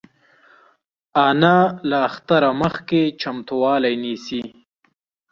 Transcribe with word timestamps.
انا 1.27 1.57
له 1.89 1.97
اختره 2.09 2.49
مخکې 2.61 3.01
چمتووالی 3.21 3.95
نیسي 4.03 4.41